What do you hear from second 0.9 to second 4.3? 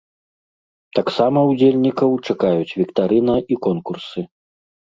Таксама ўдзельнікаў чакаюць віктарына і конкурсы.